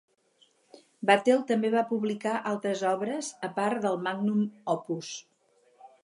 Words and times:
Vattel 1.09 1.41
també 1.51 1.69
va 1.73 1.83
publicar 1.91 2.31
altres 2.51 2.81
obres 2.91 3.29
a 3.49 3.49
part 3.59 3.83
del 3.83 3.99
"magnum 4.07 4.41
opus". 4.75 5.11